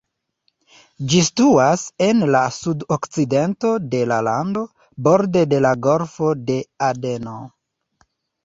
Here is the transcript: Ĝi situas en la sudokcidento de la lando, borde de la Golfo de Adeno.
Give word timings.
Ĝi 1.11 1.19
situas 1.27 1.83
en 2.05 2.23
la 2.35 2.41
sudokcidento 2.55 3.73
de 3.91 4.01
la 4.13 4.17
lando, 4.31 4.65
borde 5.09 5.45
de 5.53 5.61
la 5.67 5.77
Golfo 5.89 6.33
de 6.49 6.61
Adeno. 6.89 7.39